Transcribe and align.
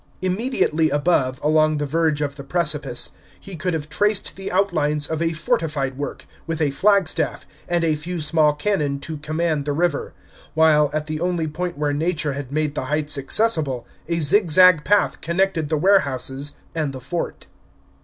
Immediately 0.19 0.89
above, 0.89 1.39
along 1.43 1.77
the 1.77 1.85
verge 1.85 2.21
of 2.21 2.35
the 2.35 2.43
precipice, 2.43 3.09
he 3.39 3.55
could 3.55 3.75
have 3.75 3.87
traced 3.87 4.35
the 4.35 4.51
outlines 4.51 5.05
of 5.05 5.21
a 5.21 5.31
fortified 5.33 5.95
work, 5.95 6.25
with 6.47 6.59
a 6.59 6.71
flagstaff, 6.71 7.45
and 7.69 7.83
a 7.83 7.93
few 7.93 8.19
small 8.19 8.55
cannon 8.55 8.99
to 9.01 9.17
command 9.19 9.65
the 9.65 9.73
river; 9.73 10.13
while, 10.55 10.89
at 10.91 11.05
the 11.05 11.19
only 11.21 11.47
point 11.47 11.77
where 11.77 11.93
Nature 11.93 12.33
had 12.33 12.51
made 12.51 12.73
the 12.73 12.85
heights 12.85 13.15
accessible, 13.15 13.85
a 14.07 14.19
zigzag 14.21 14.83
path 14.83 15.21
connected 15.21 15.69
the 15.69 15.77
warehouses 15.77 16.53
and 16.73 16.93
the 16.93 16.99
fort. 16.99 17.45